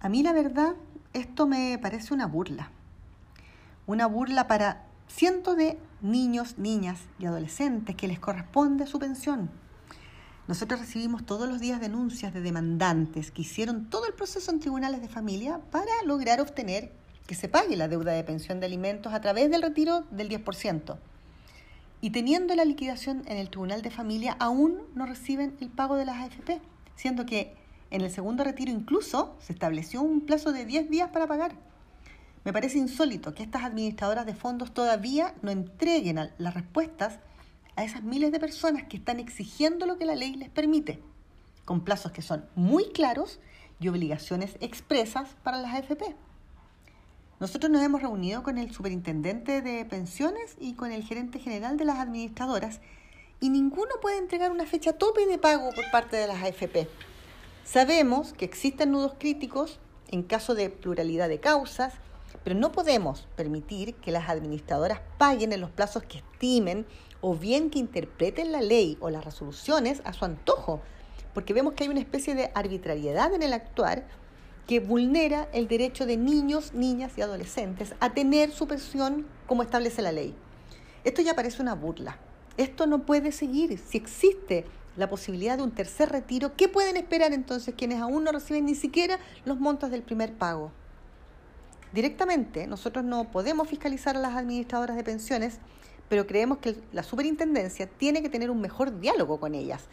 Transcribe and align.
A 0.00 0.08
mí 0.08 0.22
la 0.22 0.32
verdad, 0.32 0.76
esto 1.12 1.46
me 1.46 1.78
parece 1.78 2.14
una 2.14 2.26
burla. 2.26 2.70
Una 3.86 4.06
burla 4.06 4.46
para 4.46 4.86
cientos 5.08 5.56
de 5.56 5.78
niños, 6.00 6.56
niñas 6.56 7.00
y 7.18 7.26
adolescentes 7.26 7.96
que 7.96 8.08
les 8.08 8.18
corresponde 8.18 8.86
su 8.86 8.98
pensión. 8.98 9.50
Nosotros 10.48 10.80
recibimos 10.80 11.26
todos 11.26 11.48
los 11.48 11.60
días 11.60 11.80
denuncias 11.80 12.32
de 12.32 12.40
demandantes 12.40 13.30
que 13.30 13.42
hicieron 13.42 13.90
todo 13.90 14.06
el 14.06 14.14
proceso 14.14 14.50
en 14.50 14.60
tribunales 14.60 15.02
de 15.02 15.08
familia 15.08 15.60
para 15.70 15.92
lograr 16.06 16.40
obtener 16.40 16.92
que 17.26 17.34
se 17.34 17.48
pague 17.48 17.76
la 17.76 17.86
deuda 17.86 18.12
de 18.12 18.24
pensión 18.24 18.58
de 18.58 18.66
alimentos 18.66 19.12
a 19.12 19.20
través 19.20 19.50
del 19.50 19.62
retiro 19.62 20.06
del 20.10 20.28
10%. 20.30 20.96
Y 22.00 22.10
teniendo 22.10 22.54
la 22.54 22.64
liquidación 22.64 23.22
en 23.26 23.36
el 23.36 23.50
tribunal 23.50 23.82
de 23.82 23.90
familia, 23.90 24.34
aún 24.40 24.78
no 24.94 25.04
reciben 25.04 25.54
el 25.60 25.68
pago 25.68 25.96
de 25.96 26.06
las 26.06 26.16
AFP, 26.16 26.60
siendo 26.96 27.26
que 27.26 27.54
en 27.90 28.02
el 28.02 28.10
segundo 28.10 28.44
retiro 28.44 28.70
incluso 28.70 29.36
se 29.40 29.52
estableció 29.52 30.02
un 30.02 30.20
plazo 30.22 30.52
de 30.52 30.64
10 30.64 30.90
días 30.90 31.10
para 31.10 31.26
pagar. 31.26 31.52
Me 32.44 32.52
parece 32.52 32.78
insólito 32.78 33.34
que 33.34 33.42
estas 33.42 33.64
administradoras 33.64 34.26
de 34.26 34.34
fondos 34.34 34.72
todavía 34.72 35.34
no 35.42 35.50
entreguen 35.50 36.30
las 36.38 36.54
respuestas 36.54 37.18
a 37.76 37.84
esas 37.84 38.02
miles 38.02 38.32
de 38.32 38.40
personas 38.40 38.84
que 38.84 38.96
están 38.96 39.20
exigiendo 39.20 39.86
lo 39.86 39.98
que 39.98 40.06
la 40.06 40.14
ley 40.14 40.34
les 40.34 40.48
permite, 40.48 41.02
con 41.64 41.82
plazos 41.84 42.12
que 42.12 42.22
son 42.22 42.46
muy 42.54 42.86
claros 42.90 43.40
y 43.78 43.88
obligaciones 43.88 44.56
expresas 44.60 45.36
para 45.42 45.60
las 45.60 45.74
AFP. 45.74 46.14
Nosotros 47.40 47.70
nos 47.70 47.82
hemos 47.82 48.02
reunido 48.02 48.42
con 48.42 48.58
el 48.58 48.70
superintendente 48.72 49.62
de 49.62 49.84
pensiones 49.84 50.56
y 50.60 50.74
con 50.74 50.92
el 50.92 51.02
gerente 51.02 51.38
general 51.38 51.76
de 51.76 51.86
las 51.86 51.98
administradoras 51.98 52.80
y 53.40 53.48
ninguno 53.48 53.92
puede 54.02 54.18
entregar 54.18 54.50
una 54.50 54.66
fecha 54.66 54.92
tope 54.92 55.26
de 55.26 55.38
pago 55.38 55.70
por 55.74 55.90
parte 55.90 56.16
de 56.16 56.26
las 56.26 56.42
AFP. 56.42 56.88
Sabemos 57.72 58.32
que 58.32 58.44
existen 58.44 58.90
nudos 58.90 59.14
críticos 59.16 59.78
en 60.08 60.24
caso 60.24 60.56
de 60.56 60.70
pluralidad 60.70 61.28
de 61.28 61.38
causas, 61.38 61.94
pero 62.42 62.58
no 62.58 62.72
podemos 62.72 63.28
permitir 63.36 63.94
que 63.94 64.10
las 64.10 64.28
administradoras 64.28 64.98
paguen 65.18 65.52
en 65.52 65.60
los 65.60 65.70
plazos 65.70 66.02
que 66.02 66.18
estimen 66.18 66.84
o 67.20 67.36
bien 67.36 67.70
que 67.70 67.78
interpreten 67.78 68.50
la 68.50 68.60
ley 68.60 68.98
o 68.98 69.08
las 69.08 69.24
resoluciones 69.24 70.02
a 70.04 70.12
su 70.12 70.24
antojo, 70.24 70.80
porque 71.32 71.52
vemos 71.52 71.74
que 71.74 71.84
hay 71.84 71.90
una 71.90 72.00
especie 72.00 72.34
de 72.34 72.50
arbitrariedad 72.54 73.32
en 73.34 73.44
el 73.44 73.52
actuar 73.52 74.04
que 74.66 74.80
vulnera 74.80 75.48
el 75.52 75.68
derecho 75.68 76.06
de 76.06 76.16
niños, 76.16 76.74
niñas 76.74 77.12
y 77.18 77.22
adolescentes 77.22 77.94
a 78.00 78.14
tener 78.14 78.50
su 78.50 78.66
pensión 78.66 79.28
como 79.46 79.62
establece 79.62 80.02
la 80.02 80.10
ley. 80.10 80.34
Esto 81.04 81.22
ya 81.22 81.36
parece 81.36 81.62
una 81.62 81.76
burla. 81.76 82.18
Esto 82.56 82.88
no 82.88 83.06
puede 83.06 83.30
seguir. 83.30 83.78
Si 83.78 83.96
existe 83.96 84.66
la 84.96 85.08
posibilidad 85.08 85.56
de 85.56 85.62
un 85.62 85.70
tercer 85.70 86.10
retiro, 86.10 86.56
¿qué 86.56 86.68
pueden 86.68 86.96
esperar 86.96 87.32
entonces 87.32 87.74
quienes 87.76 88.00
aún 88.00 88.24
no 88.24 88.32
reciben 88.32 88.66
ni 88.66 88.74
siquiera 88.74 89.18
los 89.44 89.58
montos 89.60 89.90
del 89.90 90.02
primer 90.02 90.32
pago? 90.32 90.72
Directamente, 91.92 92.66
nosotros 92.66 93.04
no 93.04 93.30
podemos 93.30 93.68
fiscalizar 93.68 94.16
a 94.16 94.20
las 94.20 94.36
administradoras 94.36 94.96
de 94.96 95.04
pensiones, 95.04 95.58
pero 96.08 96.26
creemos 96.26 96.58
que 96.58 96.76
la 96.92 97.02
superintendencia 97.02 97.86
tiene 97.86 98.22
que 98.22 98.28
tener 98.28 98.50
un 98.50 98.60
mejor 98.60 99.00
diálogo 99.00 99.40
con 99.40 99.54
ellas 99.54 99.84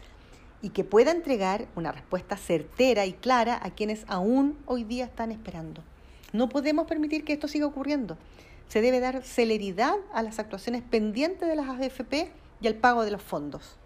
y 0.62 0.70
que 0.70 0.84
pueda 0.84 1.10
entregar 1.10 1.68
una 1.76 1.92
respuesta 1.92 2.36
certera 2.36 3.06
y 3.06 3.12
clara 3.12 3.58
a 3.62 3.70
quienes 3.70 4.04
aún 4.08 4.58
hoy 4.66 4.84
día 4.84 5.04
están 5.04 5.30
esperando. 5.30 5.82
No 6.32 6.48
podemos 6.48 6.86
permitir 6.86 7.24
que 7.24 7.32
esto 7.32 7.48
siga 7.48 7.66
ocurriendo. 7.66 8.18
Se 8.68 8.80
debe 8.80 9.00
dar 9.00 9.22
celeridad 9.22 9.94
a 10.12 10.22
las 10.22 10.38
actuaciones 10.38 10.82
pendientes 10.82 11.48
de 11.48 11.56
las 11.56 11.68
AFP 11.68 12.30
y 12.60 12.66
al 12.66 12.74
pago 12.74 13.04
de 13.04 13.12
los 13.12 13.22
fondos. 13.22 13.78